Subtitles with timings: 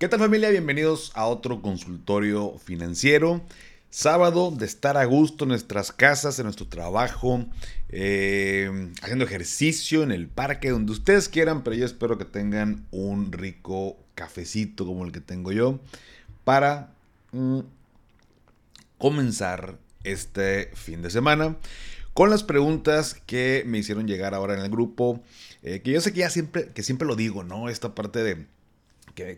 [0.00, 0.48] ¿Qué tal familia?
[0.48, 3.42] Bienvenidos a otro consultorio financiero.
[3.90, 7.44] Sábado de estar a gusto en nuestras casas, en nuestro trabajo,
[7.90, 13.30] eh, haciendo ejercicio en el parque, donde ustedes quieran, pero yo espero que tengan un
[13.30, 15.80] rico cafecito como el que tengo yo
[16.44, 16.94] para
[17.32, 17.60] mm,
[18.96, 21.58] comenzar este fin de semana
[22.14, 25.22] con las preguntas que me hicieron llegar ahora en el grupo,
[25.62, 27.68] eh, que yo sé que ya siempre, que siempre lo digo, ¿no?
[27.68, 28.46] Esta parte de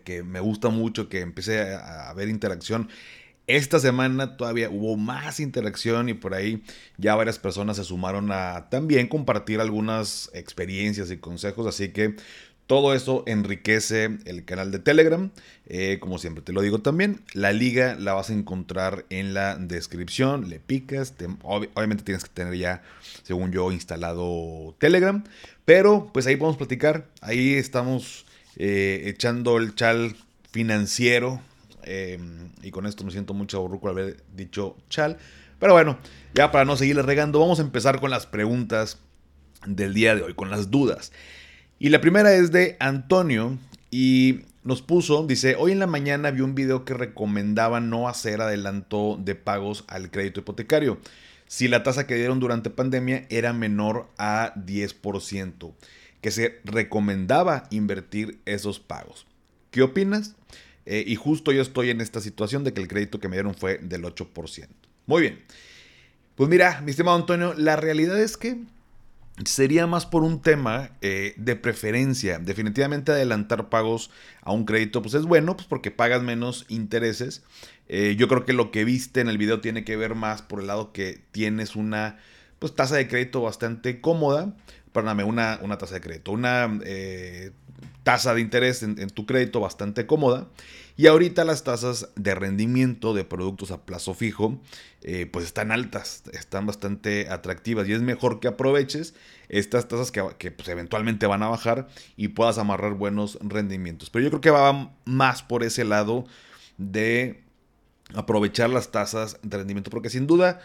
[0.03, 2.89] que, me gusta mucho, que empecé a, haber interacción.
[3.45, 6.63] Esta semana todavía hubo más interacción y por ahí
[6.97, 12.15] ya varias personas se sumaron a también compartir algunas experiencias y consejos, así que
[12.67, 15.31] todo eso enriquece el canal de Telegram.
[15.65, 19.57] Eh, como siempre te lo digo también, la liga la vas a encontrar en la
[19.57, 20.49] descripción.
[20.49, 21.13] Le picas,
[21.43, 22.81] obviamente tienes que tener ya,
[23.23, 25.23] según yo, instalado Telegram.
[25.65, 27.09] Pero pues ahí podemos platicar.
[27.21, 28.25] Ahí estamos
[28.57, 30.15] eh, echando el chal
[30.51, 31.41] financiero.
[31.83, 32.19] Eh,
[32.61, 35.17] y con esto me siento mucho aburruco haber dicho chal.
[35.59, 35.97] Pero bueno,
[36.33, 38.99] ya para no seguirle regando, vamos a empezar con las preguntas
[39.65, 41.11] del día de hoy, con las dudas.
[41.79, 43.57] Y la primera es de Antonio
[43.91, 48.41] y nos puso, dice, hoy en la mañana vi un video que recomendaba no hacer
[48.41, 50.99] adelanto de pagos al crédito hipotecario
[51.53, 55.71] si la tasa que dieron durante pandemia era menor a 10%
[56.23, 59.27] que se recomendaba invertir esos pagos.
[59.71, 60.35] ¿Qué opinas?
[60.85, 63.53] Eh, y justo yo estoy en esta situación de que el crédito que me dieron
[63.53, 64.69] fue del 8%.
[65.05, 65.43] Muy bien.
[66.35, 68.57] Pues mira, mi estimado Antonio, la realidad es que
[69.43, 72.39] sería más por un tema eh, de preferencia.
[72.39, 74.09] Definitivamente adelantar pagos
[74.43, 77.43] a un crédito pues es bueno, pues porque pagas menos intereses.
[77.89, 80.61] Eh, yo creo que lo que viste en el video tiene que ver más por
[80.61, 82.17] el lado que tienes una
[82.59, 84.55] pues, tasa de crédito bastante cómoda
[84.93, 87.51] perdóname, una, una tasa de crédito, una eh,
[88.03, 90.47] tasa de interés en, tu crédito bastante cómoda.
[90.95, 94.61] Y ahorita las tasas de rendimiento de productos a plazo fijo,
[95.01, 99.15] eh, pues están altas, están bastante atractivas y es mejor que aproveches
[99.49, 104.11] estas tasas que, pues, eventualmente van a bajar y puedas amarrar buenos rendimientos.
[104.11, 106.25] Pero yo creo que va más por ese lado
[106.77, 107.41] de
[108.13, 110.61] aprovechar las tasas de rendimiento, porque sin duda,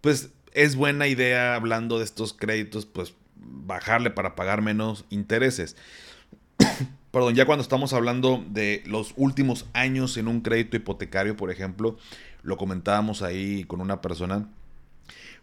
[0.00, 5.76] pues es buena idea hablando de estos créditos, pues bajarle para pagar menos intereses.
[7.10, 11.96] Perdón, ya cuando estamos hablando de los últimos años en un crédito hipotecario, por ejemplo,
[12.42, 14.48] lo comentábamos ahí con una persona,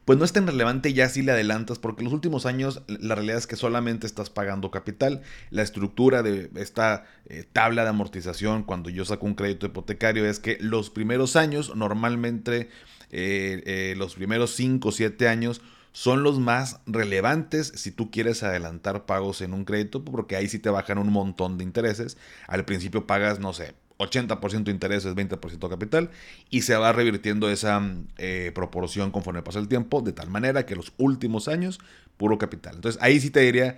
[0.05, 3.39] pues no es tan relevante ya si le adelantas, porque los últimos años la realidad
[3.39, 5.23] es que solamente estás pagando capital.
[5.49, 10.39] La estructura de esta eh, tabla de amortización cuando yo saco un crédito hipotecario es
[10.39, 12.69] que los primeros años, normalmente
[13.09, 15.61] eh, eh, los primeros 5 o 7 años,
[15.95, 20.59] son los más relevantes si tú quieres adelantar pagos en un crédito, porque ahí sí
[20.59, 22.17] te bajan un montón de intereses.
[22.47, 26.09] Al principio pagas, no sé, 80% intereses, 20% capital,
[26.49, 27.81] y se va revirtiendo esa
[28.17, 31.79] eh, proporción conforme pasa el tiempo, de tal manera que los últimos años,
[32.17, 32.75] puro capital.
[32.75, 33.77] Entonces ahí sí te diría,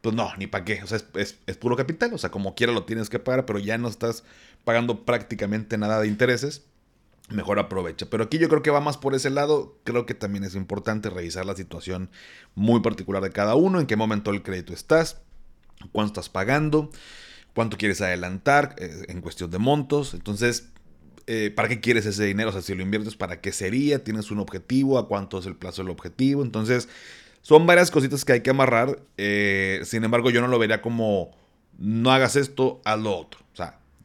[0.00, 2.72] pues no, ni para qué, o sea, es, es, puro capital, o sea, como quiera
[2.72, 4.24] lo tienes que pagar, pero ya no estás
[4.64, 6.64] pagando prácticamente nada de intereses
[7.28, 8.06] mejor aprovecha.
[8.10, 9.78] Pero aquí yo creo que va más por ese lado.
[9.84, 12.10] Creo que también es importante revisar la situación
[12.54, 15.20] muy particular de cada uno, en qué momento del crédito estás,
[15.92, 16.90] cuánto estás pagando,
[17.54, 20.14] cuánto quieres adelantar eh, en cuestión de montos.
[20.14, 20.70] Entonces,
[21.26, 22.50] eh, ¿para qué quieres ese dinero?
[22.50, 24.02] O sea, si lo inviertes, ¿para qué sería?
[24.02, 24.98] ¿Tienes un objetivo?
[24.98, 26.42] ¿A cuánto es el plazo del objetivo?
[26.42, 26.88] Entonces,
[27.42, 29.00] son varias cositas que hay que amarrar.
[29.16, 31.36] Eh, sin embargo, yo no lo vería como
[31.78, 33.40] no hagas esto, haz lo otro.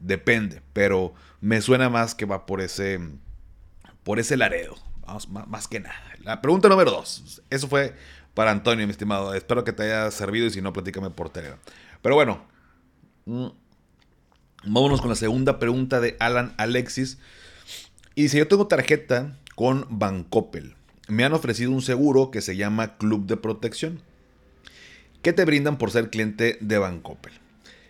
[0.03, 2.99] Depende, pero me suena más que va por ese,
[4.03, 4.75] por ese laredo.
[5.05, 5.95] Vamos, más, que nada.
[6.23, 7.41] La pregunta número dos.
[7.49, 7.95] Eso fue
[8.33, 9.33] para Antonio, mi estimado.
[9.33, 11.57] Espero que te haya servido y si no, platícame por Telegram.
[12.01, 12.43] Pero bueno,
[13.25, 13.47] mm,
[14.65, 17.17] vámonos con la segunda pregunta de Alan Alexis.
[18.13, 20.75] Y dice, yo tengo tarjeta con Bancoppel.
[21.07, 24.01] Me han ofrecido un seguro que se llama Club de Protección.
[25.21, 27.42] ¿Qué te brindan por ser cliente de Bancoppel?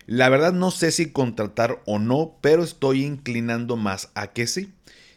[0.05, 4.73] La verdad no sé si contratar o no, pero estoy inclinando más a que sí.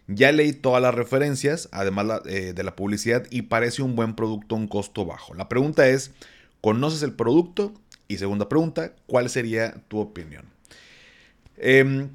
[0.09, 4.55] Ya leí todas las referencias, además eh, de la publicidad, y parece un buen producto
[4.55, 5.35] a un costo bajo.
[5.35, 6.13] La pregunta es,
[6.61, 7.75] ¿conoces el producto?
[8.09, 10.45] Y segunda pregunta, ¿cuál sería tu opinión?
[11.57, 12.11] Em,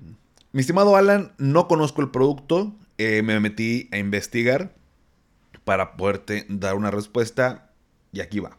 [0.53, 4.73] mi estimado Alan, no conozco el producto, eh, me metí a investigar
[5.65, 7.71] para poderte dar una respuesta
[8.13, 8.57] y aquí va.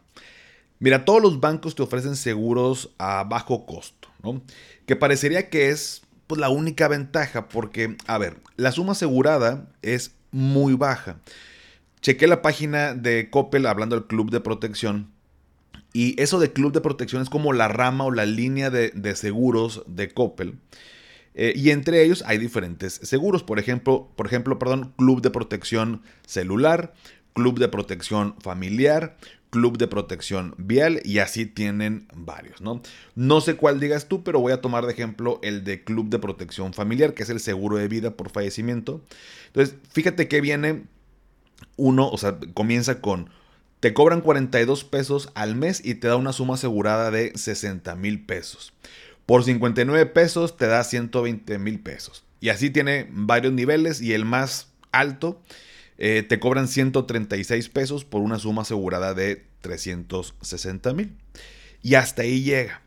[0.83, 4.41] Mira, todos los bancos te ofrecen seguros a bajo costo, ¿no?
[4.85, 10.13] Que parecería que es pues, la única ventaja, porque, a ver, la suma asegurada es
[10.31, 11.21] muy baja.
[12.01, 15.09] Chequé la página de Coppel hablando del club de protección.
[15.93, 19.83] Y eso de club de protección es como la rama o la línea de, seguros
[19.87, 20.59] de Coppel.
[21.33, 23.41] Eh, y entre ellos hay diferentes seguros.
[23.41, 26.93] Por ejemplo, por ejemplo, perdón, Club de Protección Celular,
[27.31, 29.15] Club de Protección Familiar,
[29.53, 32.81] Club de Protección Vial y así tienen varios, ¿no?
[33.13, 36.17] No sé cuál digas tú, pero voy a tomar de ejemplo el de Club de
[36.17, 39.03] Protección Familiar, que es el seguro de vida por fallecimiento.
[39.45, 40.85] Entonces, fíjate que viene
[41.75, 43.29] uno, o sea, comienza con,
[43.79, 48.25] te cobran 42 pesos al mes y te da una suma asegurada de 60 mil
[48.25, 48.73] pesos.
[49.27, 52.23] Por 59 pesos te da 120 mil pesos.
[52.39, 55.39] Y así tiene varios niveles y el más alto
[55.97, 61.15] eh, te cobran 136 pesos por una suma asegurada de 360 mil.
[61.81, 62.81] Y hasta ahí llega.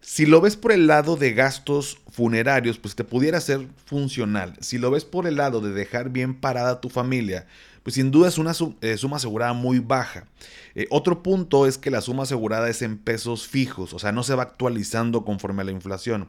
[0.00, 4.54] Si lo ves por el lado de gastos funerarios, pues te pudiera ser funcional.
[4.60, 7.46] Si lo ves por el lado de dejar bien parada a tu familia,
[7.82, 10.26] pues sin duda es una eh, suma asegurada muy baja.
[10.74, 14.22] Eh, otro punto es que la suma asegurada es en pesos fijos, o sea, no
[14.22, 16.28] se va actualizando conforme a la inflación.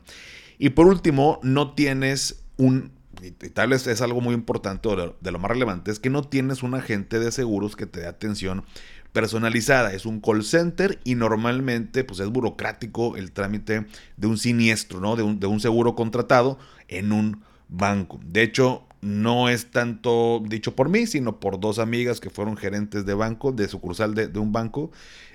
[0.59, 2.91] Y por último, no tienes un
[3.21, 6.23] y tal vez es algo muy importante o de lo más relevante, es que no
[6.23, 8.63] tienes un agente de seguros que te dé atención
[9.11, 9.93] personalizada.
[9.93, 13.85] Es un call center y normalmente pues es burocrático el trámite
[14.17, 15.15] de un siniestro, ¿no?
[15.15, 18.19] De un, de un seguro contratado en un banco.
[18.25, 23.05] De hecho, no es tanto dicho por mí, sino por dos amigas que fueron gerentes
[23.05, 24.91] de banco, de sucursal de, de un banco.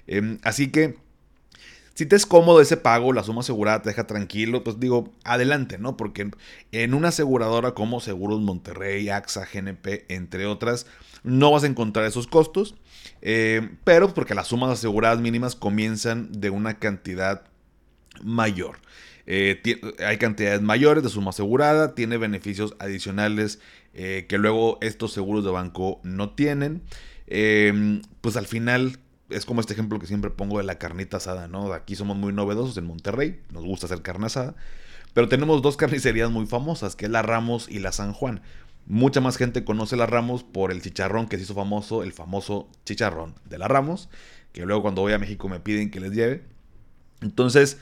[0.07, 0.97] Em, así que
[1.97, 5.79] si te es cómodo ese pago, la suma asegurada te deja tranquilo, pues digo, adelante,
[5.79, 5.97] ¿no?
[5.97, 6.31] Porque
[6.71, 10.87] en una aseguradora como Seguros Monterrey, AXA, GNP, entre otras,
[11.23, 12.75] no vas a encontrar esos costos,
[13.23, 17.45] eh, pero porque las sumas aseguradas mínimas comienzan de una cantidad
[18.23, 18.77] mayor.
[19.27, 19.63] Eh,
[20.07, 23.59] hay cantidades mayores de suma asegurada, tiene beneficios adicionales
[23.95, 26.83] eh, que luego estos seguros de banco no tienen.
[28.21, 28.99] pues al final
[29.31, 31.73] es como este ejemplo que siempre pongo de la carnita asada, ¿no?
[31.73, 34.55] Aquí somos muy novedosos en Monterrey, nos gusta hacer carne asada,
[35.15, 38.43] pero tenemos dos carnicerías muy famosas, que es la Ramos y la San Juan.
[38.87, 42.69] Mucha más gente conoce la Ramos por el chicharrón que se hizo famoso, el famoso
[42.85, 44.09] chicharrón de la Ramos,
[44.53, 46.45] que luego cuando voy a México me piden que les lleve.
[47.21, 47.79] Entonces,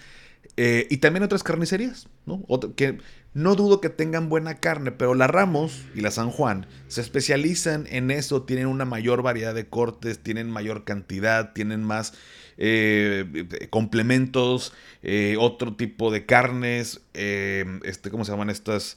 [0.56, 2.42] eh, y también otras carnicerías, ¿no?
[2.76, 2.98] que
[3.34, 7.86] no dudo que tengan buena carne, pero la Ramos y la San Juan se especializan
[7.90, 12.14] en eso, tienen una mayor variedad de cortes, tienen mayor cantidad, tienen más
[12.56, 14.72] eh, complementos,
[15.02, 18.96] eh, otro tipo de carnes, este, ¿cómo se llaman estas?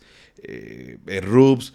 [1.24, 1.74] rubs,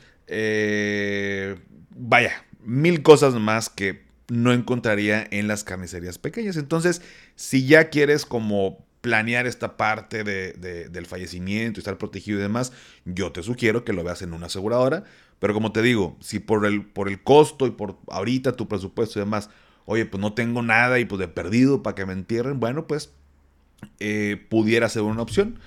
[1.90, 6.56] vaya, mil cosas más que no encontraría en las carnicerías pequeñas.
[6.56, 7.02] Entonces,
[7.34, 10.54] si ya quieres como planear esta parte de,
[10.88, 12.72] del fallecimiento y estar protegido y demás,
[13.04, 15.04] yo te sugiero que lo veas en una aseguradora.
[15.38, 19.18] Pero como te digo, si por el, por el costo y por ahorita tu presupuesto
[19.18, 19.50] y demás,
[19.86, 23.10] oye, pues no tengo nada y pues de perdido para que me entierren, bueno, pues
[23.98, 25.58] eh, pudiera ser una opción.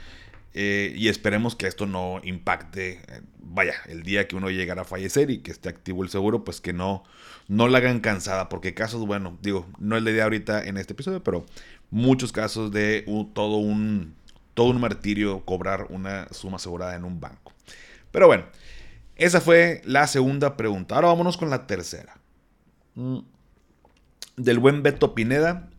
[0.57, 4.85] Eh, y esperemos que esto no impacte, eh, vaya, el día que uno llegara a
[4.85, 7.03] fallecer y que esté activo el seguro, pues que no,
[7.49, 10.93] no la hagan cansada, porque casos, bueno, digo, no es la idea ahorita en este
[10.93, 11.45] episodio, pero
[11.89, 14.15] muchos casos de todo, un,
[14.53, 17.53] todo un martirio cobrar una suma asegurada en un banco.
[18.11, 18.45] Pero bueno,
[19.15, 20.95] esa fue la segunda pregunta.
[20.95, 22.17] Ahora vámonos con la tercera.
[22.95, 23.19] Mm.
[24.37, 25.69] Del buen Beto Pineda.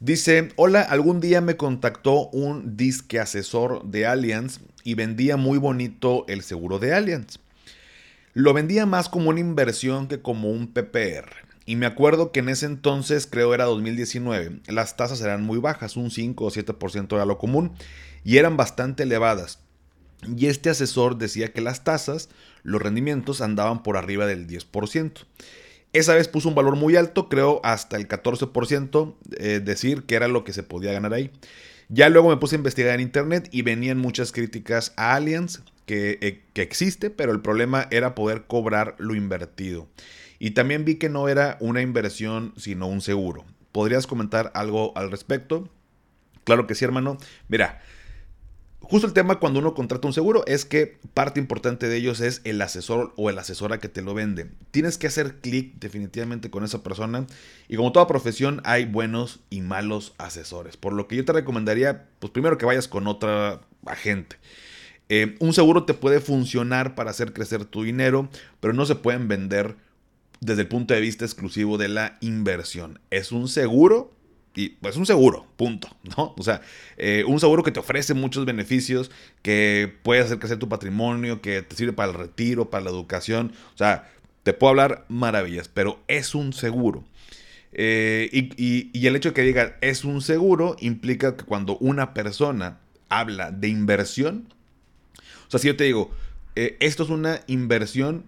[0.00, 6.24] Dice, hola, algún día me contactó un disque asesor de Allianz y vendía muy bonito
[6.28, 7.38] el seguro de Allianz.
[8.34, 11.30] Lo vendía más como una inversión que como un PPR.
[11.66, 15.96] Y me acuerdo que en ese entonces, creo era 2019, las tasas eran muy bajas,
[15.96, 17.72] un 5 o 7% era lo común,
[18.22, 19.60] y eran bastante elevadas.
[20.36, 22.28] Y este asesor decía que las tasas,
[22.62, 25.26] los rendimientos andaban por arriba del 10%.
[25.92, 30.28] Esa vez puso un valor muy alto, creo hasta el 14%, eh, decir que era
[30.28, 31.30] lo que se podía ganar ahí.
[31.88, 36.18] Ya luego me puse a investigar en internet y venían muchas críticas a Allianz, que,
[36.22, 39.86] eh, que existe, pero el problema era poder cobrar lo invertido.
[40.38, 43.44] Y también vi que no era una inversión, sino un seguro.
[43.72, 45.68] ¿Podrías comentar algo al respecto?
[46.44, 47.18] Claro que sí, hermano.
[47.48, 47.80] Mira,
[48.80, 52.40] justo el tema cuando uno contrata un seguro es que parte importante de ellos es
[52.44, 54.50] el asesor o el asesora que te lo vende.
[54.70, 57.26] Tienes que hacer clic definitivamente con esa persona
[57.68, 60.76] y como toda profesión hay buenos y malos asesores.
[60.76, 64.36] Por lo que yo te recomendaría, pues primero que vayas con otra agente.
[65.08, 68.28] Eh, un seguro te puede funcionar para hacer crecer tu dinero,
[68.60, 69.76] pero no se pueden vender
[70.44, 73.00] desde el punto de vista exclusivo de la inversión.
[73.10, 74.12] Es un seguro
[74.54, 76.34] y pues un seguro, punto, ¿no?
[76.38, 76.60] O sea,
[76.96, 79.10] eh, un seguro que te ofrece muchos beneficios,
[79.42, 83.52] que puede hacer crecer tu patrimonio, que te sirve para el retiro, para la educación,
[83.74, 84.10] o sea,
[84.44, 87.04] te puedo hablar maravillas, pero es un seguro.
[87.72, 92.14] Eh, y, y el hecho de que diga es un seguro implica que cuando una
[92.14, 94.54] persona habla de inversión,
[95.58, 96.10] sea, si yo te digo,
[96.56, 98.24] eh, esto es una inversión,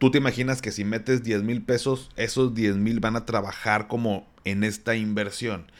[0.00, 3.86] tú te imaginas que si metes 10 mil pesos, esos 10 mil van a trabajar
[3.86, 5.70] como en esta inversión.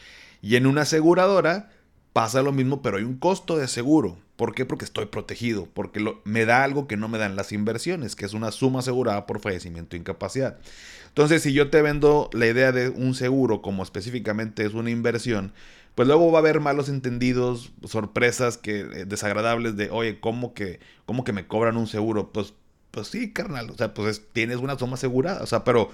[0.43, 1.71] Y en una aseguradora
[2.13, 4.19] pasa lo mismo, pero hay un costo de seguro.
[4.35, 4.63] ¿Por qué?
[4.63, 8.33] Porque estoy protegido, porque me da algo que no me dan las inversiones, que es
[8.33, 10.59] una suma asegurada por fallecimiento e incapacidad.
[11.07, 15.51] Entonces, si yo te vendo la idea de un seguro como específicamente es una inversión,
[15.95, 20.79] pues luego va a haber malos entendidos, sorpresas que eh, desagradables de, oye, ¿cómo que,
[21.05, 22.31] cómo que me cobran un seguro?
[22.31, 22.53] Pues,
[22.91, 25.89] pues sí, carnal, o sea, pues tienes una suma asegurada, o sea, pero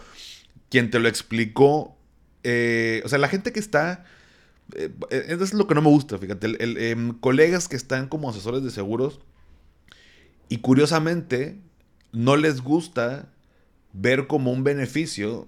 [0.69, 1.95] quien te lo explicó,
[2.43, 4.03] eh, o sea, la gente que está
[4.75, 6.91] eh, eso es lo que no me gusta, fíjate.
[6.91, 9.19] Em, colegas que están como asesores de seguros
[10.49, 11.59] y curiosamente
[12.11, 13.29] no les gusta
[13.93, 15.47] ver como un beneficio,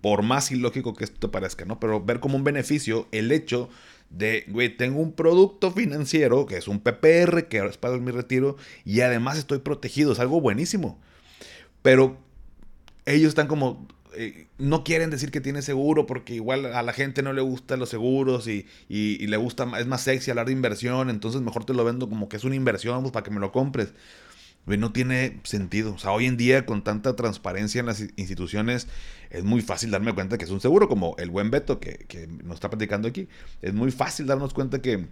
[0.00, 1.80] por más ilógico que esto te parezca, ¿no?
[1.80, 3.68] Pero ver como un beneficio el hecho
[4.10, 9.00] de, güey, tengo un producto financiero que es un PPR que para mi retiro y
[9.00, 10.98] además estoy protegido, es algo buenísimo.
[11.82, 12.16] Pero
[13.06, 17.22] ellos están como, eh, no quieren decir que tiene seguro porque igual a la gente
[17.22, 21.40] no le gustan los seguros y, le gusta, es más sexy hablar de inversión, entonces
[21.40, 23.92] mejor te lo vendo como que es una inversión pues, para que me lo compres.
[24.76, 25.94] No tiene sentido.
[25.94, 28.88] O sea, hoy en día con tanta transparencia en las instituciones
[29.30, 32.56] es muy fácil darme cuenta que es un seguro, como el buen Beto que, nos
[32.56, 33.28] está platicando aquí.
[33.62, 35.06] Es muy fácil darnos cuenta que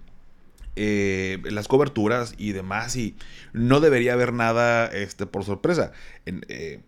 [0.76, 3.16] eh, las coberturas y demás y
[3.52, 5.92] no debería haber nada este, por sorpresa.
[6.26, 6.80] Eh,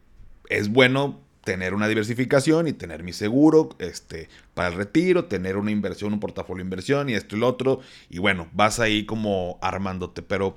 [0.51, 5.71] es bueno tener una diversificación y tener mi seguro este, para el retiro, tener una
[5.71, 7.81] inversión, un portafolio de inversión y esto y lo otro.
[8.11, 10.21] Y bueno, vas ahí como armándote.
[10.21, 10.55] Pero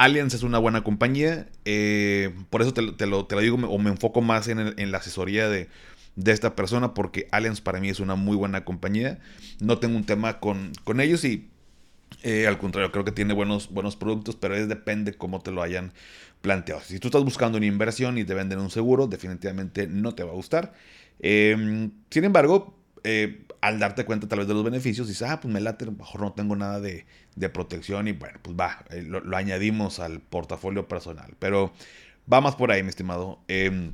[0.00, 1.46] Allianz es una buena compañía.
[1.66, 5.50] Eh, por eso te, lo, te, lo, digo o me enfoco más en, la asesoría
[5.50, 5.68] de,
[6.16, 9.18] de, esta persona porque Allianz para mí es una muy buena compañía.
[9.60, 11.50] No tengo un tema con, con ellos y
[12.22, 15.62] eh, al contrario, creo que tiene buenos, buenos productos, pero es depende cómo te lo
[15.62, 15.92] hayan
[16.40, 16.80] planteado.
[16.80, 20.30] Si tú estás buscando una inversión y te venden un seguro, definitivamente no te va
[20.30, 20.72] a gustar.
[21.18, 25.52] Em, sin embargo, eh, al darte cuenta tal vez de los beneficios, dices, ah, pues
[25.52, 27.06] me late, mejor no tengo nada de,
[27.52, 31.34] protección y bueno, pues va, eh, lo, añadimos al portafolio personal.
[31.38, 31.72] Pero
[32.32, 33.40] va más por ahí, mi estimado.
[33.48, 33.92] Em,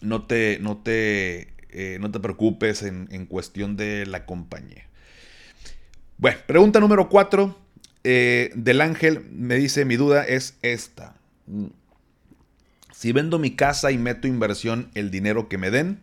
[0.00, 1.54] no te, no te,
[2.00, 4.86] no te preocupes en, en cuestión de la compañía.
[6.18, 7.66] Bueno, pregunta número 4
[8.08, 11.16] eh, del ángel me dice, mi duda es esta.
[12.92, 15.98] Si vendo mi casa y meto inversión el dinero que me den,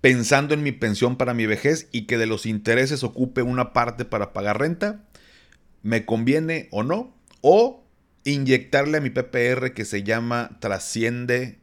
[0.00, 4.04] pensando en mi pensión para mi vejez y que de los intereses ocupe una parte
[4.04, 5.04] para pagar renta,
[5.82, 7.14] ¿me conviene o no?
[7.40, 7.84] O
[8.24, 11.58] inyectarle a mi PPR que se llama Trasciende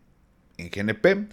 [0.58, 1.28] en GNP,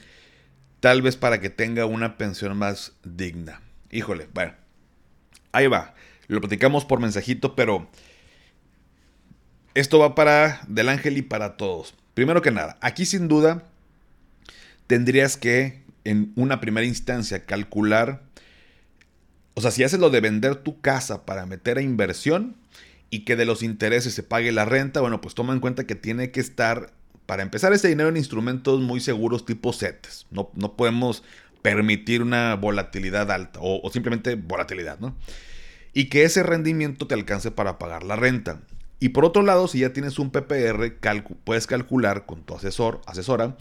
[0.80, 3.62] tal vez para que tenga una pensión más digna.
[3.90, 4.54] Híjole, bueno,
[5.52, 5.94] ahí va.
[6.28, 7.88] Lo platicamos por mensajito, pero
[9.74, 11.94] esto va para Del Ángel y para todos.
[12.14, 13.64] Primero que nada, aquí sin duda
[14.86, 18.22] tendrías que en una primera instancia calcular,
[19.54, 22.56] o sea, si haces lo de vender tu casa para meter a inversión
[23.10, 25.94] y que de los intereses se pague la renta, bueno, pues toma en cuenta que
[25.94, 26.92] tiene que estar,
[27.26, 30.26] para empezar, ese dinero en instrumentos muy seguros tipo CETES.
[30.30, 31.22] No, no podemos
[31.60, 35.14] permitir una volatilidad alta o, simplemente volatilidad, ¿no?
[35.94, 38.60] y que ese rendimiento te alcance para pagar la renta.
[38.98, 40.94] Y por otro lado, si ya tienes un PPR,
[41.44, 43.56] puedes calcular con tu asesor, asesora,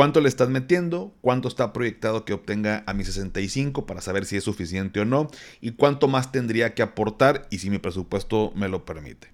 [0.00, 4.38] cuánto le estás metiendo, cuánto está proyectado que obtenga a mi 65 para saber si
[4.38, 5.28] es suficiente o no,
[5.60, 9.28] y cuánto más tendría que aportar y si mi presupuesto me lo permite.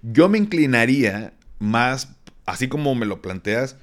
[0.00, 2.14] Yo me inclinaría más,
[2.46, 3.74] así como me lo planteas,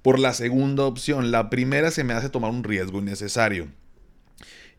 [0.00, 1.32] por la segunda opción.
[1.32, 3.66] La primera se me hace tomar un riesgo innecesario.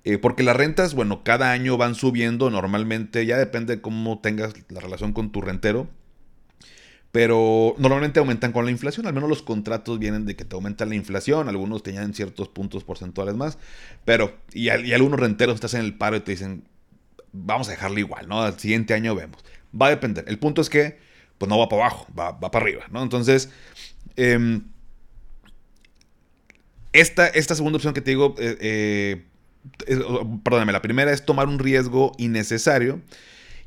[0.06, 4.54] Eh, porque las rentas, bueno, cada año van subiendo normalmente, ya depende de cómo tengas
[4.70, 5.90] la relación con tu rentero.
[7.12, 10.86] Pero normalmente aumentan con la inflación, al menos los contratos vienen de que te aumenta
[10.86, 13.58] la inflación, algunos tenían ciertos puntos porcentuales más,
[14.06, 16.64] pero, y, algunos renteros estás en el paro y te dicen,
[17.32, 18.44] vamos a dejarlo igual, ¿no?
[18.44, 19.44] Al siguiente año vemos.
[19.80, 20.26] Va a depender.
[20.28, 21.00] El punto es que,
[21.40, 23.02] pues no va para abajo, va, para arriba, ¿no?
[23.02, 23.50] Entonces,
[24.16, 24.66] em,
[26.94, 29.26] esta, esta segunda opción que te digo, eh, eh
[30.44, 33.02] perdóname, la primera es tomar un riesgo innecesario.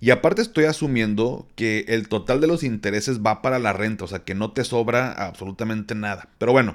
[0.03, 4.09] Y aparte estoy asumiendo que el total de los intereses va para la renta, o
[4.09, 6.29] sea que no te sobra absolutamente nada.
[6.39, 6.75] Pero bueno,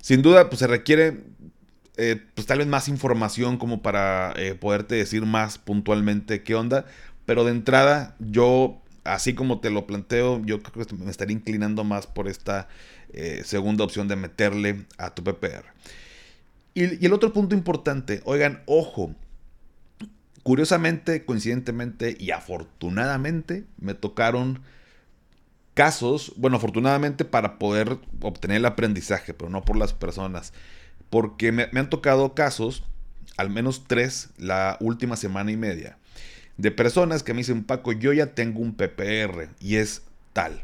[0.00, 1.18] sin duda pues se requiere
[1.98, 6.86] eh, pues tal vez más información como para eh, poderte decir más puntualmente qué onda.
[7.26, 11.84] Pero de entrada yo, así como te lo planteo, yo creo que me estaría inclinando
[11.84, 12.68] más por esta
[13.12, 15.66] eh, segunda opción de meterle a tu PPR.
[16.72, 19.14] Y, el otro punto importante, oigan, ojo,
[20.42, 24.60] curiosamente, coincidentemente y afortunadamente me tocaron
[25.74, 30.52] casos, bueno, afortunadamente para poder obtener el aprendizaje, pero no por las personas,
[31.10, 32.84] porque me, han tocado casos,
[33.36, 35.98] al menos tres, la última semana y media,
[36.56, 40.62] de personas que me dicen, Paco, yo ya tengo un PPR y es tal.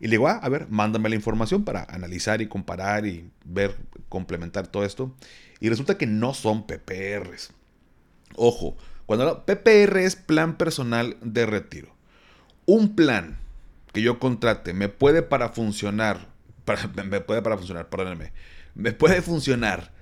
[0.00, 3.76] Y le digo, ah, a ver, mándame la información para analizar y comparar y ver,
[4.08, 5.14] complementar todo esto.
[5.60, 7.52] Y resulta que no son PPRs.
[8.36, 11.94] Ojo, cuando PPR es plan personal de retiro.
[12.66, 13.38] Un plan
[13.92, 16.28] que yo contrate me puede para funcionar,
[17.04, 18.32] me puede para funcionar, perdónenme,
[18.74, 19.92] me puede funcionar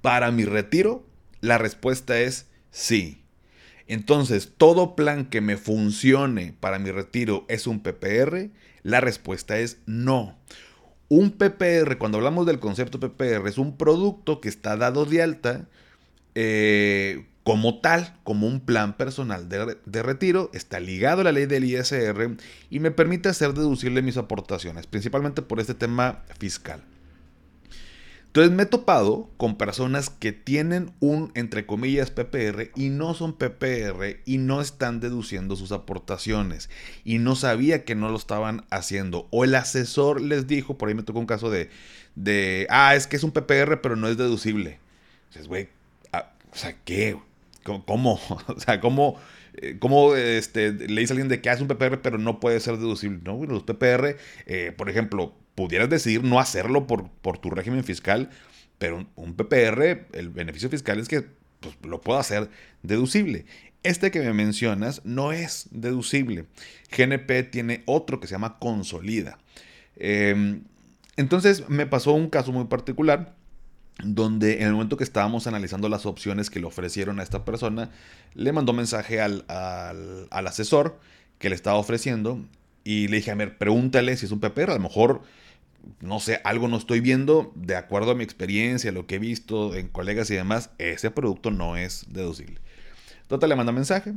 [0.00, 1.06] para mi retiro,
[1.40, 3.22] la respuesta es sí.
[3.86, 8.50] Entonces, todo plan que me funcione para mi retiro es un PPR,
[8.82, 10.38] la respuesta es no.
[11.08, 15.68] Un PPR, cuando hablamos del concepto PPR, es un producto que está dado de alta
[16.34, 21.64] eh, como tal, como un plan personal de, retiro, está ligado a la ley del
[21.64, 22.36] ISR
[22.70, 26.82] y me permite hacer deducible mis aportaciones, principalmente por este tema fiscal.
[28.28, 33.34] Entonces me he topado con personas que tienen un, entre comillas, PPR y no son
[33.34, 36.68] PPR y no están deduciendo sus aportaciones
[37.04, 39.28] y no sabía que no lo estaban haciendo.
[39.30, 41.70] O el asesor les dijo, por ahí me tocó un caso de,
[42.16, 44.80] de ah, es que es un PPR pero no es deducible.
[45.28, 45.68] Entonces, güey,
[46.12, 47.16] ah, o sea, ¿qué?
[47.64, 48.20] ¿Cómo?
[48.46, 49.18] O sea, ¿cómo,
[49.54, 52.60] eh, cómo este, le dice a alguien de que hace un PPR pero no puede
[52.60, 53.20] ser deducible?
[53.24, 54.16] No, los PPR,
[54.46, 58.30] eh, por ejemplo, pudieras decidir no hacerlo por, por tu régimen fiscal,
[58.78, 61.24] pero un, PPR, el beneficio fiscal es que
[61.60, 62.50] pues, lo puedo hacer
[62.82, 63.46] deducible.
[63.82, 66.46] Este que me mencionas no es deducible.
[66.96, 69.38] GNP tiene otro que se llama Consolida.
[69.96, 70.62] Em,
[71.16, 73.36] entonces me pasó un caso muy particular
[74.02, 77.90] donde en el momento que estábamos analizando las opciones que le ofrecieron a esta persona,
[78.34, 79.44] le mandó mensaje al,
[80.30, 80.98] asesor
[81.38, 82.40] que le estaba ofreciendo
[82.82, 85.22] y le dije, a ver, pregúntale si es un PPR, a lo mejor,
[86.00, 89.74] no sé, algo no estoy viendo, de acuerdo a mi experiencia, lo que he visto
[89.74, 92.60] en colegas y demás, ese producto no es deducible.
[93.22, 94.12] Entonces le manda mensaje,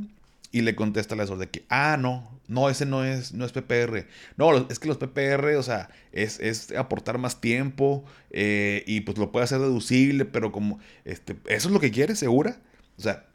[0.50, 3.52] y le contesta el asesor de que, ah, no, no, ese no es, no es
[3.52, 4.06] PPR.
[4.36, 9.18] No, es que los PPR, o sea, es, es aportar más tiempo eh, y pues
[9.18, 12.60] lo puede hacer deducible, pero como, este, ¿eso es lo que quiere, segura?
[12.96, 13.26] O sea,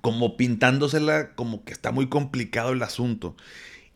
[0.00, 3.36] como pintándosela como que está muy complicado el asunto.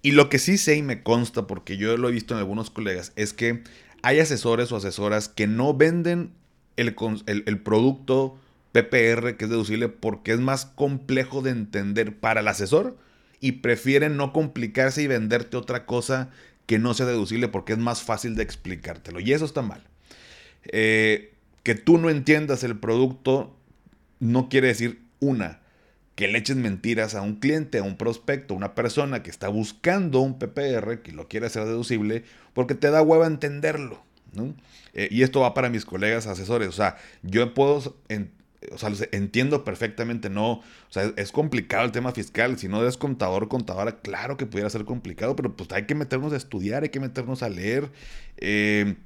[0.03, 2.71] Y lo que sí sé y me consta, porque yo lo he visto en algunos
[2.71, 3.63] colegas, es que
[4.03, 6.33] hay asesores o asesoras que no venden
[6.77, 8.39] el, el producto
[8.73, 12.97] PPR, que es deducible, porque es más complejo de entender para el asesor
[13.41, 16.31] y prefieren no complicarse y venderte otra cosa
[16.67, 19.19] que no sea deducible porque es más fácil de explicártelo.
[19.21, 19.83] Y eso está mal.
[20.65, 23.57] Eh, que tú no entiendas el producto
[24.19, 25.61] no quiere decir una,
[26.15, 29.49] que le eches mentiras a un cliente, a un prospecto, a una persona que está
[29.49, 34.05] buscando un PPR, que lo quiere hacer deducible, porque te da hueva entenderlo.
[34.93, 36.69] Eh, y esto va para mis colegas asesores.
[36.69, 37.97] O sea, yo puedo
[38.73, 42.97] o sea, entiendo perfectamente, no, o sea, es complicado el tema fiscal, si no eres
[42.97, 46.91] contador, contadora, claro que pudiera ser complicado, pero pues hay que meternos a estudiar, hay
[46.91, 47.91] que meternos a leer,
[48.37, 48.97] eh,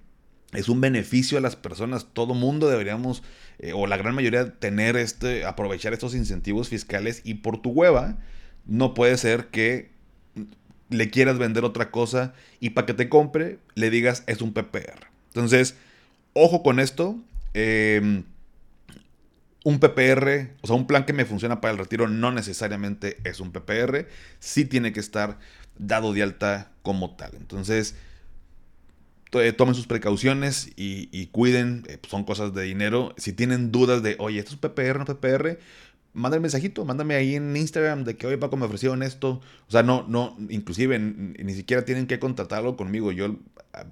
[0.52, 3.22] es un beneficio a las personas, todo mundo deberíamos,
[3.58, 8.18] eh, o la gran mayoría, tener este, aprovechar estos incentivos fiscales y por tu hueva,
[8.66, 9.92] no puede ser que
[10.90, 15.08] le quieras vender otra cosa y para que te compre le digas es un PPR.
[15.28, 15.76] Entonces,
[16.34, 17.18] ojo con esto.
[17.54, 18.22] Eh,
[19.64, 23.40] un PPR, o sea, un plan que me funciona para el retiro no necesariamente es
[23.40, 24.06] un PPR,
[24.38, 25.38] sí tiene que estar
[25.78, 27.32] dado de alta como tal.
[27.34, 27.96] Entonces,
[29.56, 33.14] tomen sus precauciones y, cuiden, eh, son cosas de dinero.
[33.16, 35.58] Si tienen dudas de, oye, ¿esto es PPR, no PPR?
[36.14, 39.40] Manda el mensajito, mándame ahí en Instagram de que, oye, Paco, me ofrecieron esto.
[39.68, 43.12] O sea, no, no, inclusive ni siquiera tienen que contratarlo conmigo.
[43.12, 43.36] Yo,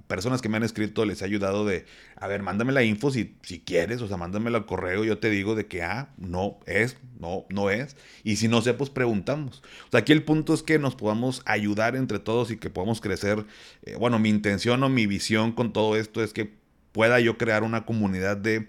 [0.06, 1.84] personas que me han escrito, les he ayudado de,
[2.16, 5.30] a ver, mándame la info si, si quieres, o sea, mándamela al correo, yo te
[5.30, 7.96] digo de que, ah, no es, no, no es.
[8.22, 9.62] Y si no sé, pues preguntamos.
[9.88, 13.00] O sea, aquí el punto es que nos podamos ayudar entre todos y que podamos
[13.00, 13.44] crecer.
[13.82, 16.52] Eh, bueno, mi intención o mi visión con todo esto es que
[16.92, 18.68] pueda yo crear una comunidad de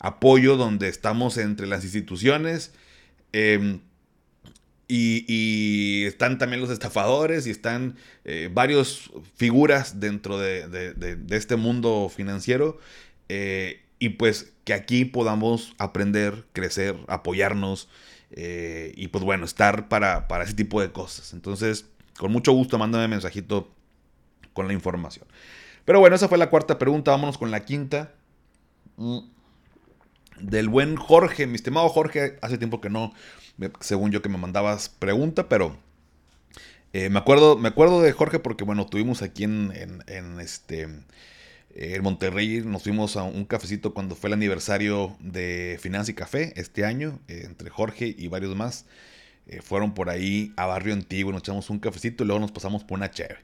[0.00, 2.72] apoyo donde estamos entre las instituciones
[3.32, 3.80] em,
[4.88, 12.78] y, están también los estafadores y están eh, varias figuras dentro de, este mundo financiero.
[13.30, 17.88] Eh, y pues que aquí podamos aprender, crecer, apoyarnos
[18.32, 21.32] eh, y pues bueno, estar para, para, ese tipo de cosas.
[21.32, 21.86] Entonces,
[22.18, 23.72] con mucho gusto, mándame mensajito
[24.52, 25.26] con la información.
[25.84, 27.12] Pero bueno, esa fue la cuarta pregunta.
[27.12, 28.12] Vámonos con la quinta.
[28.96, 29.31] Mm
[30.40, 33.12] del buen Jorge, mi estimado Jorge, hace tiempo que no,
[33.80, 35.76] según yo que me mandabas pregunta, pero
[36.92, 39.72] Eh, me, acuerdo, me acuerdo de Jorge porque, bueno, tuvimos aquí en,
[40.06, 40.88] en, este,
[41.74, 46.52] en Monterrey, nos fuimos a un cafecito cuando fue el aniversario de Finanza y Café
[46.56, 48.86] este año, eh, entre Jorge y varios más.
[49.46, 52.84] Eh, fueron por ahí a Barrio Antiguo, nos echamos un cafecito y luego nos pasamos
[52.84, 53.40] por una chévere.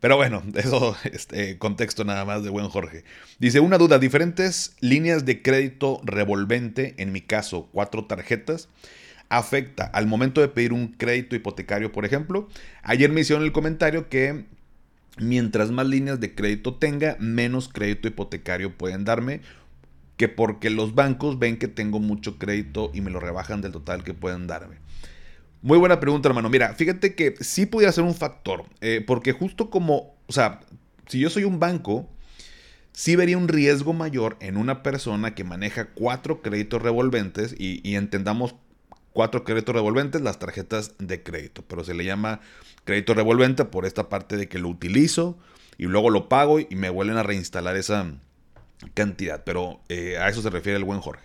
[0.00, 3.04] Pero bueno, eso, este contexto nada más de buen Jorge.
[3.38, 8.68] Dice, una duda, diferentes líneas de crédito revolvente, en mi caso, cuatro tarjetas,
[9.28, 12.48] afecta al momento de pedir un crédito hipotecario, por ejemplo.
[12.82, 14.46] Ayer me hicieron el comentario que
[15.18, 19.40] mientras más líneas de crédito tenga, menos crédito hipotecario pueden darme,
[20.16, 24.02] que porque los bancos ven que tengo mucho crédito y me lo rebajan del total
[24.02, 24.76] que pueden darme.
[25.60, 26.48] Muy buena pregunta, hermano.
[26.48, 30.60] Mira, fíjate que sí pudiera ser un factor, eh, porque justo como, o sea,
[31.08, 32.08] si yo soy un banco,
[32.92, 38.54] sí vería un riesgo mayor en una persona que maneja cuatro créditos revolventes y, entendamos
[39.12, 42.40] cuatro créditos revolventes, las tarjetas de crédito, pero se le llama
[42.84, 45.38] crédito revolvente por esta parte de que lo utilizo
[45.76, 48.14] y luego lo pago y me vuelven a reinstalar esa
[48.94, 51.24] cantidad, pero eh, a eso se refiere el buen Jorge.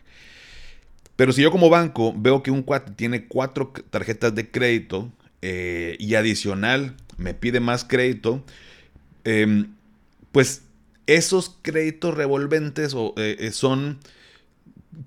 [1.16, 5.96] Pero si yo como banco veo que un cuate tiene cuatro tarjetas de crédito eh,
[6.00, 8.44] y adicional me pide más crédito,
[9.24, 9.76] em,
[10.32, 10.64] pues
[11.06, 14.00] esos créditos revolventes eh, eh, son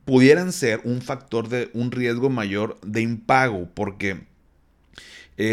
[0.04, 4.24] pudieran ser un factor de un riesgo mayor de impago porque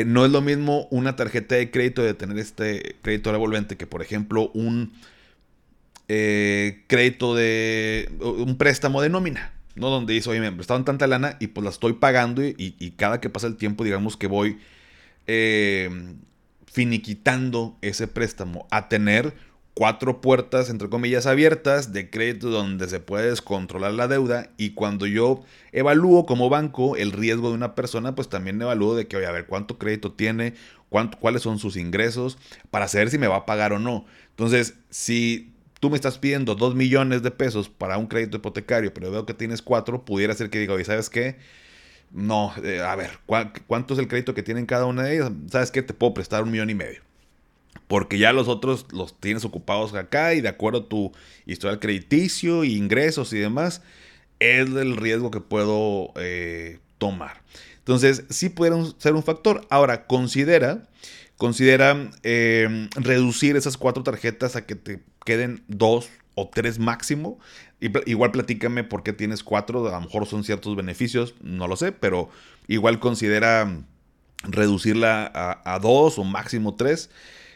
[0.05, 4.01] no es lo mismo una tarjeta de crédito de tener este crédito revolvente que por
[4.01, 4.93] ejemplo un
[6.07, 9.89] crédito de un préstamo de nómina ¿no?
[9.89, 13.29] Donde dice, oye, me prestaron tanta lana y pues la estoy pagando y, cada que
[13.29, 14.59] pasa el tiempo, digamos que voy
[15.27, 16.15] eh,
[16.65, 19.33] finiquitando ese préstamo a tener
[19.73, 25.07] cuatro puertas, entre comillas, abiertas de crédito donde se puede descontrolar la deuda y cuando
[25.07, 29.25] yo evalúo como banco el riesgo de una persona, pues también evalúo de que, oye,
[29.25, 30.53] a ver, cuánto crédito tiene,
[30.89, 32.37] cuánto, cuáles son sus ingresos,
[32.69, 34.05] para saber si me va a pagar o no.
[34.29, 35.52] Entonces, si
[35.83, 39.33] tú me estás pidiendo 2 millones de pesos para un crédito hipotecario, pero veo que
[39.33, 41.35] tienes 4, pudiera ser que diga, oye, ¿sabes qué?
[42.09, 45.31] No, eh, a ver, ¿cuánto es el crédito que tienen cada una de ellas?
[45.51, 45.81] ¿Sabes qué?
[45.81, 47.01] Te puedo prestar un millón y medio.
[47.89, 51.11] Porque ya los otros los tienes ocupados acá y de acuerdo a tu
[51.45, 53.81] historial crediticio, ingresos y demás,
[54.39, 57.41] es el riesgo que puedo eh, tomar.
[57.79, 59.67] Entonces, sí pueden ser un factor.
[59.69, 60.87] Ahora, considera,
[61.35, 67.39] considera eh, reducir esas cuatro tarjetas a que te queden dos o tres máximo.
[68.05, 71.91] Igual platícame por qué tienes cuatro, a lo mejor son ciertos beneficios, no lo sé,
[71.91, 72.29] pero
[72.67, 73.83] igual considera
[74.43, 75.31] reducirla
[75.65, 77.09] a, dos o máximo tres.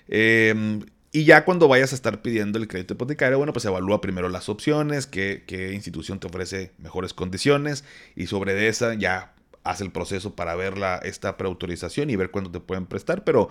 [0.07, 4.29] Em, y ya cuando vayas a estar pidiendo el crédito hipotecario, bueno, pues evalúa primero
[4.29, 10.35] las opciones, qué, institución te ofrece mejores condiciones y sobre esa ya haz el proceso
[10.35, 13.49] para ver esta preautorización y ver cuándo te pueden prestar, pero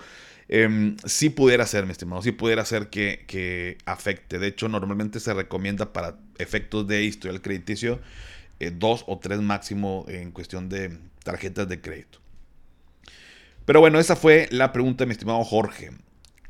[0.49, 4.39] eh, sí pudiera ser, mi estimado, sí pudiera ser que, afecte.
[4.39, 8.01] De hecho, normalmente se recomienda para efectos de historial crediticio
[8.61, 12.21] eh, dos o tres máximo en cuestión de tarjetas de crédito.
[13.65, 15.91] Pero bueno, esa fue la pregunta de mi estimado Jorge.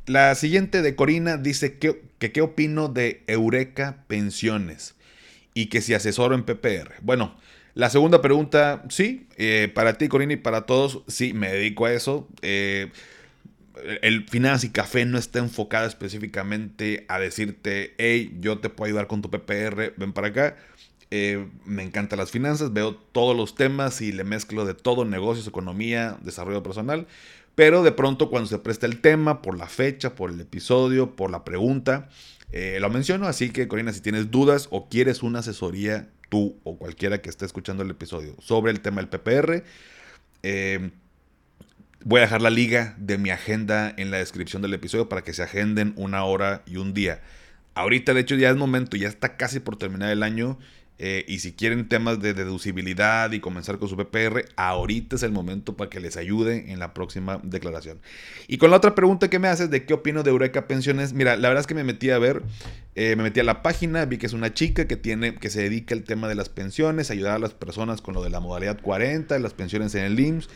[0.04, 4.94] La siguiente de Corina dice que, que qué opino de Eureka Pensiones
[5.54, 6.96] y que si asesoro en PPR.
[7.00, 7.34] Bueno,
[7.76, 11.92] la segunda pregunta, sí, eh, para ti, Corina, y para todos, sí, me dedico a
[11.92, 12.28] eso.
[12.42, 12.90] Eh,
[14.02, 19.06] el Finanzas y Café no está enfocado específicamente a decirte, hey, yo te puedo ayudar
[19.06, 20.56] con tu PPR, ven para acá.
[21.10, 25.46] Eh, me encantan las finanzas, veo todos los temas y le mezclo de todo, negocios,
[25.46, 27.06] economía, desarrollo personal.
[27.54, 31.30] Pero de pronto cuando se presta el tema, por la fecha, por el episodio, por
[31.30, 32.08] la pregunta,
[32.52, 33.26] lo menciono.
[33.26, 37.44] Así que, Corina, si tienes dudas o quieres una asesoría tú o cualquiera que esté
[37.44, 39.64] escuchando el episodio sobre el tema del PPR.
[40.42, 40.90] Eh,
[42.06, 45.32] voy a dejar la liga de mi agenda en la descripción del episodio para que
[45.32, 47.20] se agenden una hora y un día.
[47.74, 50.56] Ahorita, de hecho, ya es momento, ya está casi por terminar el año.
[50.98, 55.32] Eh, y si quieren temas de deducibilidad y comenzar con su PPR, ahorita es el
[55.32, 57.98] momento para que les ayude en la próxima declaración.
[58.46, 61.36] Y con la otra pregunta que me haces de qué opino de Eureka Pensiones, mira,
[61.36, 62.44] la verdad es que me metí a ver,
[62.94, 65.60] eh, me metí a la página, vi que es una chica que tiene, que se
[65.60, 68.80] dedica al tema de las pensiones, ayudar a las personas con lo de la modalidad
[68.80, 70.48] 40, las pensiones en el IMSS.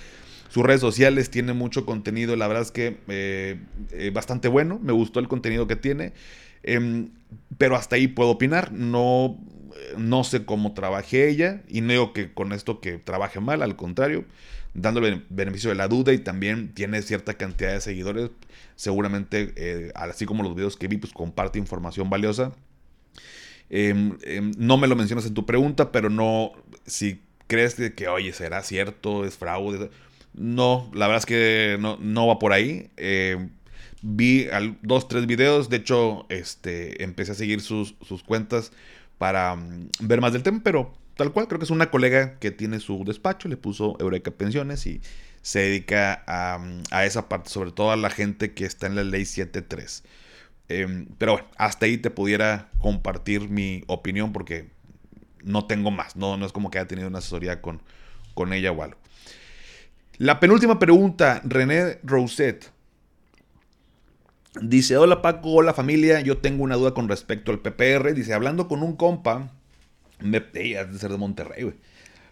[0.51, 5.21] Sus redes sociales tiene mucho contenido, la verdad es que eh, bastante bueno, me gustó
[5.21, 6.13] el contenido que tiene.
[6.63, 7.11] Em,
[7.57, 8.73] pero hasta ahí puedo opinar.
[8.73, 9.39] No,
[9.97, 13.77] no sé cómo trabaje ella y no digo que con esto que trabaje mal, al
[13.77, 14.25] contrario,
[14.75, 18.31] dándole beneficio de la duda y también tiene cierta cantidad de seguidores.
[18.77, 22.53] Seguramente, eh, así como los videos que vi, pues comparte información valiosa.
[23.69, 26.53] Em, em, no me lo mencionas en tu pregunta, pero no,
[26.87, 29.91] si crees que, oye, será cierto, es fraude,
[30.35, 32.91] No, la verdad es que no, no va por ahí.
[32.97, 33.49] Eh,
[34.03, 34.47] vi
[34.83, 35.69] dos, tres videos.
[35.69, 37.95] De hecho, este, empecé a seguir sus,
[38.27, 38.73] cuentas
[39.19, 42.51] para mm, ver más del tema, pero tal cual, creo que es una colega que
[42.51, 45.01] tiene su despacho, le puso Eureka Pensiones y
[45.43, 48.97] se dedica a, mm, a esa parte, sobre todo a la gente que está en
[48.97, 50.05] la ley 73.
[50.69, 54.71] Em, pero bueno, hasta ahí te pudiera compartir mi opinión porque
[55.43, 56.17] no tengo más.
[56.17, 57.83] No, no es como que haya tenido una asesoría con,
[58.35, 58.99] con ella o algo.
[60.21, 62.71] La penúltima pregunta, René Roset.
[64.61, 68.13] Dice, hola Paco, hola familia, yo tengo una duda con respecto al PPR.
[68.13, 69.51] Dice, hablando con un compa,
[70.19, 70.41] me...
[70.41, 71.75] de ser de Monterrey.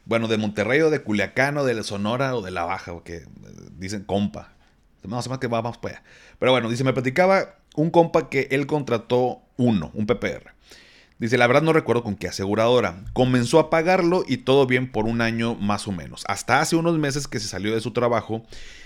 [0.04, 3.26] Bueno, de Monterrey o de Culiacán o de Sonora o de La Baja, porque eh,
[3.78, 4.52] dicen compa.
[5.02, 5.94] No, más que vamos pues.
[6.38, 10.52] Pero bueno, dice, me platicaba un compa que él contrató uno, un PPR.
[11.18, 13.04] Dice, la verdad no recuerdo con qué aseguradora.
[13.12, 16.24] Comenzó a pagarlo y todo bien por un año más o menos.
[16.28, 18.44] Hasta hace unos meses que se salió de su trabajo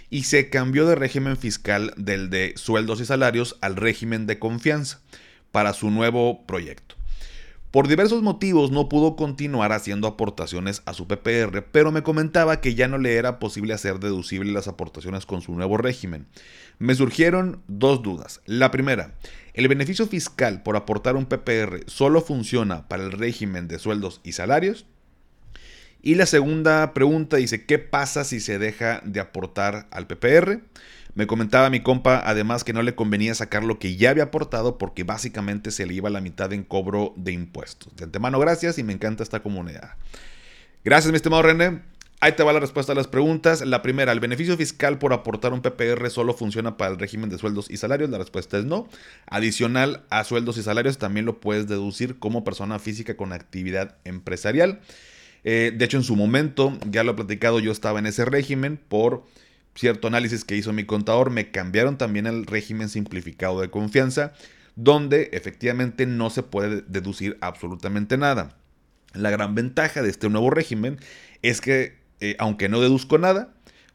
[0.09, 5.01] y se cambió de régimen fiscal del de sueldos y salarios al régimen de confianza
[5.51, 6.95] para su nuevo proyecto.
[7.71, 12.75] Por diversos motivos no pudo continuar haciendo aportaciones a su PPR, pero me comentaba que
[12.75, 16.27] ya no le era posible hacer deducibles las aportaciones con su nuevo régimen.
[16.79, 18.43] Me surgieron dos dudas.
[18.45, 19.15] La primera,
[19.55, 24.33] ¿el beneficio fiscal por aportar un PPR solo funciona para el régimen de sueldos y
[24.33, 24.87] salarios?
[26.03, 30.61] Y la segunda pregunta dice, ¿qué pasa si se deja de aportar al PPR?
[31.15, 34.79] Me comentaba mi compa además que no le convenía sacar lo que ya había aportado
[34.79, 37.95] porque básicamente se le iba la mitad en cobro de impuestos.
[37.95, 39.97] De antemano, gracias y me encanta esta comunidad.
[40.85, 41.83] Gracias, mi estimado René.
[42.25, 43.67] Ahí te va la respuesta a las preguntas.
[43.67, 47.37] La primera, ¿el beneficio fiscal por aportar un PPR solo funciona para el régimen de
[47.37, 48.11] sueldos y salarios?
[48.11, 48.87] La respuesta es no.
[49.27, 54.79] Adicional a sueldos y salarios, también lo puedes deducir como persona física con actividad empresarial.
[55.43, 58.79] Eh, de hecho, en su momento, ya lo he platicado, yo estaba en ese régimen
[58.89, 59.25] por
[59.75, 64.33] cierto análisis que hizo mi contador, me cambiaron también el régimen simplificado de confianza,
[64.77, 68.57] donde efectivamente no se puede deducir absolutamente nada.
[69.13, 71.01] La gran ventaja de este nuevo régimen
[71.43, 73.53] es que, eh, aunque no deduzco nada,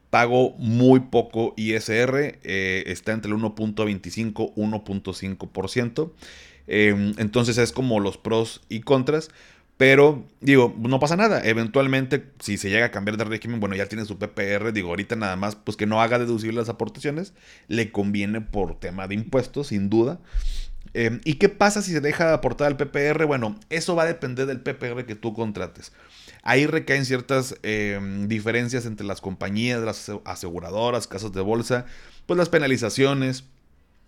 [0.09, 6.11] pago muy poco ISR, eh, está entre el 1.25 1.5%.
[6.67, 9.29] Eh, entonces es como los pros y contras.
[9.77, 11.41] Pero, digo, no pasa nada.
[11.45, 14.73] Eventualmente, si se llega a cambiar de régimen, bueno, ya tiene su PPR.
[14.73, 17.33] Digo, ahorita nada más, pues que no haga deducibles las aportaciones.
[17.69, 20.19] Le conviene por tema de impuestos, sin duda.
[20.97, 23.23] Em, ¿Y qué pasa si se deja de aportar al PPR?
[23.25, 25.91] Bueno, eso va a depender del PPR que tú contrates.
[26.41, 31.85] Ahí recaen ciertas em, diferencias entre las compañías, las aseguradoras, casas de bolsa,
[32.25, 33.43] pues las penalizaciones,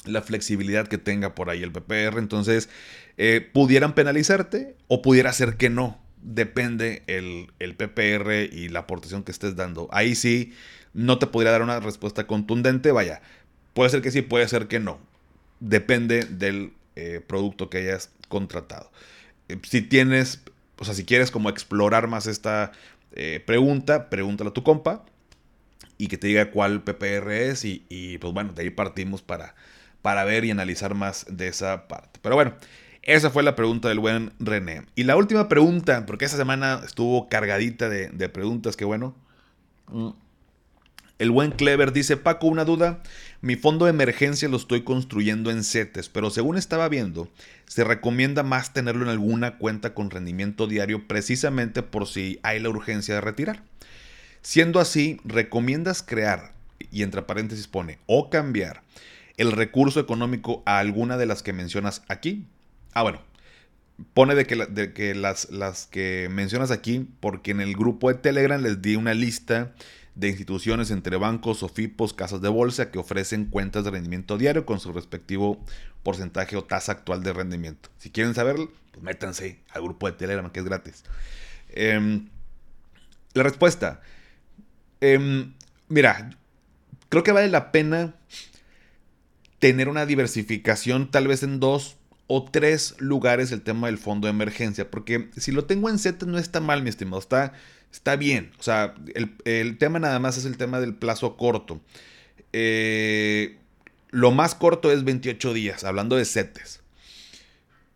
[0.06, 2.18] la flexibilidad que tenga por ahí el PPR.
[2.18, 2.70] Entonces,
[3.18, 6.00] eh, pudieran penalizarte o pudiera ser que no.
[6.24, 9.90] Depende el, el, PPR y la aportación que estés dando.
[9.92, 10.54] Ahí sí,
[10.96, 12.92] no te podría dar una respuesta contundente.
[12.92, 13.22] Vaya,
[13.76, 14.98] puede ser que sí, puede ser que no.
[15.60, 18.92] Depende del eh, producto que hayas contratado.
[19.48, 20.42] Eh, si tienes,
[20.78, 22.72] o sea, si quieres como explorar más esta
[23.46, 25.04] pregunta, pregúntale a tu compa
[25.98, 29.56] y que te diga cuál PPR es y, y pues bueno, de ahí partimos para
[30.02, 32.20] para ver y analizar más de esa parte.
[32.22, 32.54] Pero bueno,
[33.02, 34.84] esa fue la pregunta del buen René.
[34.96, 39.16] Y la última pregunta, porque esta semana estuvo cargadita de, preguntas, que bueno.
[39.88, 40.10] Mm.
[41.20, 43.04] El buen Clever dice, Paco, una duda.
[43.42, 47.30] Mi fondo de emergencia lo estoy construyendo en CETES, pero según estaba viendo,
[47.68, 52.70] se recomienda más tenerlo en alguna cuenta con rendimiento diario precisamente por si hay la
[52.70, 53.64] urgencia de retirar.
[54.42, 56.54] Siendo así, ¿recomiendas crear,
[56.90, 58.82] y entre paréntesis pone, o cambiar
[59.36, 62.46] el recurso económico a alguna de las que mencionas aquí.
[62.94, 63.22] Ah, bueno.
[64.14, 68.18] Pone de que, de que las, las que mencionas aquí, porque en el grupo de
[68.18, 69.74] Telegram les di una lista
[70.16, 74.80] de instituciones entre bancos, OFIPOS, casas de bolsa que ofrecen cuentas de rendimiento diario con
[74.80, 75.64] su respectivo
[76.04, 77.90] porcentaje o tasa actual de rendimiento.
[77.98, 81.04] Si quieren saberlo, pues métanse al grupo de Telegram que es gratis.
[81.70, 82.28] Em,
[83.34, 84.02] la respuesta.
[85.02, 85.54] Em,
[85.88, 86.32] mira,
[87.10, 88.16] creo que vale la pena
[89.60, 94.32] tener una diversificación tal vez en dos o tres lugares el tema del fondo de
[94.32, 94.90] emergencia.
[94.90, 97.20] Porque si lo tengo en Z no está mal, mi estimado.
[97.20, 97.54] Está,
[97.92, 98.52] está bien.
[98.60, 98.96] O sea,
[99.46, 101.82] el, tema nada más es el tema del plazo corto.
[102.54, 103.58] Eh,
[104.10, 106.82] lo más corto es 28 días, hablando de CETES.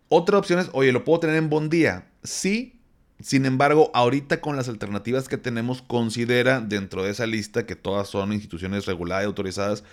[0.09, 2.07] Otra opción es, oye, ¿lo puedo tener en buen día?
[2.23, 2.79] Sí.
[3.19, 8.09] Sin embargo, ahorita con las alternativas que tenemos, considera dentro de esa lista que todas
[8.09, 9.83] son instituciones reguladas y autorizadas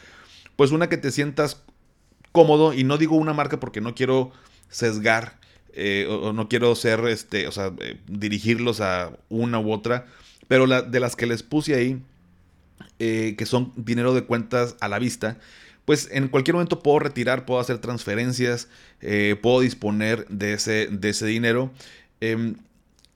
[0.61, 1.63] pues una que te sientas
[2.33, 4.31] cómodo y no digo una marca porque no quiero
[4.69, 5.40] sesgar
[5.75, 10.07] eh, o, no quiero ser, este, o sea, eh, dirigirlos a una u otra,
[10.49, 12.03] pero la, de las que les puse ahí,
[12.99, 15.39] eh, que son dinero de cuentas a la vista,
[15.85, 18.69] pues en cualquier momento puedo retirar, puedo hacer transferencias,
[19.41, 21.73] puedo disponer de ese, de ese dinero.
[22.21, 22.57] Em,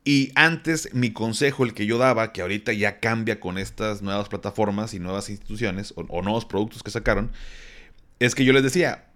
[0.05, 4.29] y antes mi consejo, el que yo daba, que ahorita ya cambia con estas nuevas
[4.29, 7.31] plataformas y nuevas instituciones o, nuevos productos que sacaron,
[8.19, 9.07] es que yo les decía,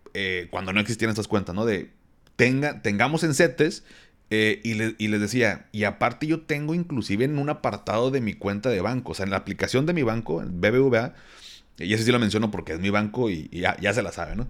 [0.51, 1.65] cuando no existían estas cuentas, ¿no?
[1.65, 1.91] De
[2.39, 3.83] tenga, tengamos en CETES
[4.31, 8.71] eh, y, les decía, y aparte yo tengo inclusive en un apartado de mi cuenta
[8.71, 11.15] de banco, o sea, en la aplicación de mi banco, BBVA,
[11.79, 14.47] y ese sí lo menciono porque es mi banco y, ya, se la sabe, ¿no?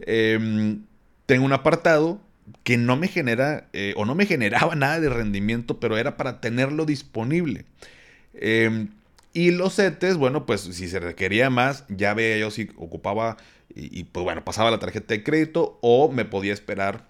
[0.00, 0.82] Em,
[1.24, 2.20] tengo un apartado
[2.62, 6.40] que no me genera eh, o no me generaba nada de rendimiento, pero era para
[6.40, 7.64] tenerlo disponible.
[8.34, 8.90] Em,
[9.32, 13.38] y los CETES, bueno, pues si se requería más, ya veía yo si ocupaba
[13.74, 17.09] y, pues bueno, pasaba la tarjeta de crédito o me podía esperar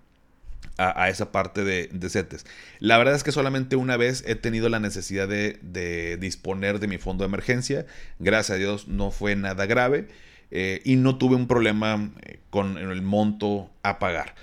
[0.79, 2.47] a, esa parte de, de, CETES.
[2.79, 6.89] La verdad es que solamente una vez he tenido la necesidad de, de disponer de
[6.89, 7.87] mi fondo de emergencia.
[8.19, 10.09] Gracias a Dios no fue nada grave
[10.51, 14.35] eh, y no tuve un problema eh, con el monto a pagar.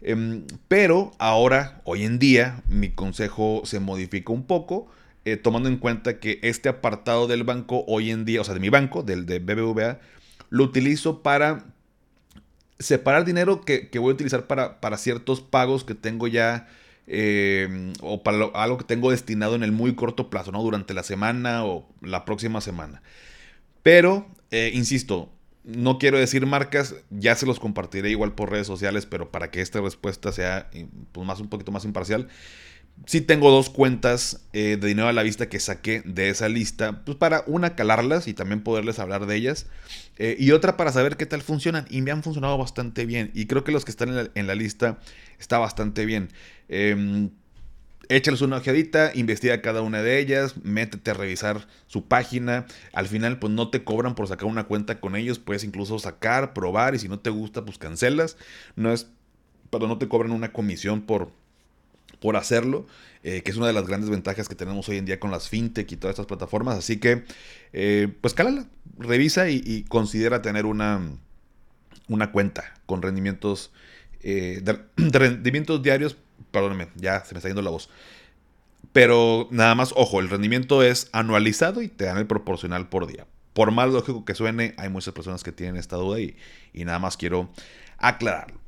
[0.00, 4.88] Em, pero ahora, hoy en día, mi consejo se modifica un poco,
[5.26, 8.60] eh, tomando en cuenta que este apartado del banco hoy en día, o sea, de
[8.60, 10.00] mi banco, del de BBVA,
[10.48, 11.66] lo utilizo para
[12.80, 16.66] separar dinero que, voy a utilizar para, para, ciertos pagos que tengo ya
[17.06, 20.62] em, o para algo que tengo destinado en el muy corto plazo, ¿no?
[20.62, 23.02] Durante la semana o la próxima semana.
[23.82, 25.30] Pero, eh, insisto,
[25.64, 29.60] no quiero decir marcas, ya se los compartiré igual por redes sociales, pero para que
[29.60, 32.28] esta respuesta sea eh, pues, más, un poquito más imparcial.
[33.06, 37.02] Sí tengo dos cuentas eh, de dinero a la vista que saqué de esa lista,
[37.04, 39.66] pues para una calarlas y también poderles hablar de ellas,
[40.18, 43.46] eh, y otra para saber qué tal funcionan, y me han funcionado bastante bien, y
[43.46, 44.98] creo que los que están en la, lista
[45.38, 46.28] está bastante bien.
[46.68, 47.30] Eh,
[48.10, 52.66] échales una ojeadita, investiga cada una de ellas, métete a revisar su página.
[52.92, 56.52] Al final, pues no te cobran por sacar una cuenta con ellos, puedes incluso sacar,
[56.52, 58.36] probar y si no te gusta, pues cancelas.
[58.74, 59.06] No es,
[59.70, 61.30] pero no te cobran una comisión por,
[62.20, 62.86] por hacerlo,
[63.22, 65.48] eh, que es una de las grandes ventajas que tenemos hoy en día con las
[65.48, 66.78] fintech y todas estas plataformas.
[66.78, 67.24] Así que,
[67.72, 68.66] eh, pues cálala,
[68.98, 71.00] revisa y, considera tener una,
[72.08, 73.72] una cuenta con rendimientos,
[74.22, 74.62] eh,
[74.96, 76.16] rendimientos diarios
[76.50, 77.88] Perdóneme, ya se me está yendo la voz.
[78.92, 83.26] Pero nada más, ojo, el rendimiento es anualizado y te dan el proporcional por día.
[83.52, 86.36] Por más lógico que suene, hay muchas personas que tienen esta duda y,
[86.72, 87.50] y nada más quiero
[87.98, 88.59] aclararlo.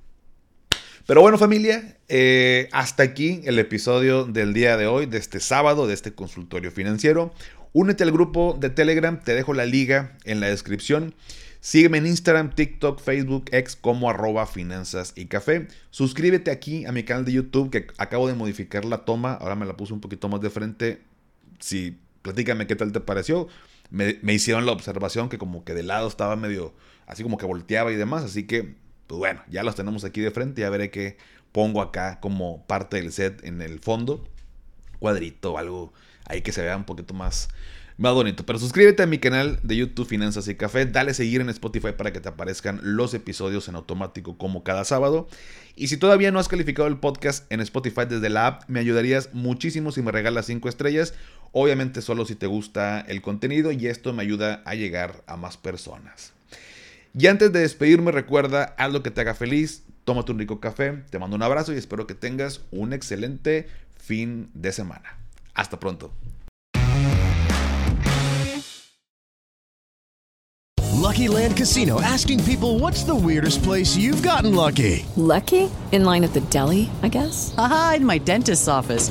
[1.06, 5.88] Pero bueno familia, eh, hasta aquí el episodio del día de hoy, de este sábado,
[5.88, 7.34] de este consultorio financiero.
[7.72, 11.14] Únete al grupo de Telegram, te dejo la liga en la descripción.
[11.58, 15.68] Sígueme en Instagram, TikTok, Facebook, X como arroba finanzas y café.
[15.90, 19.34] Suscríbete aquí a mi canal de YouTube que acabo de modificar la toma.
[19.34, 21.02] Ahora me la puse un poquito más de frente.
[21.58, 23.48] Sí, platícame qué tal te pareció.
[23.90, 26.74] Me, hicieron la observación que como que de lado estaba medio
[27.06, 28.24] así como que volteaba y demás.
[28.24, 28.74] Así que,
[29.06, 30.60] pues bueno, ya los tenemos aquí de frente.
[30.60, 31.16] Ya veré qué
[31.52, 34.24] pongo acá como parte del set en el fondo.
[34.98, 35.92] Cuadrito algo
[36.26, 37.48] ahí que se vea un poquito más
[38.02, 38.44] más bonito.
[38.44, 40.86] Pero suscríbete a mi canal de YouTube Finanzas y Café.
[40.86, 45.28] Dale seguir en Spotify para que te aparezcan los episodios en automático como cada sábado.
[45.76, 49.30] Y si todavía no has calificado el podcast en Spotify desde la app, me ayudarías
[49.32, 51.14] muchísimo si me regalas 5 estrellas.
[51.52, 55.56] Obviamente solo si te gusta el contenido y esto me ayuda a llegar a más
[55.56, 56.32] personas.
[57.14, 61.04] Y antes de despedirme, recuerda, haz lo que te haga feliz, tómate un rico café,
[61.10, 65.18] te mando un abrazo y espero que tengas un excelente fin de semana.
[65.54, 66.10] Hasta pronto.
[71.02, 75.04] Lucky Land Casino asking people what's the weirdest place you've gotten lucky?
[75.16, 75.68] Lucky?
[75.90, 77.52] In line at the deli, I guess?
[77.58, 79.10] Aha, in my dentist's office.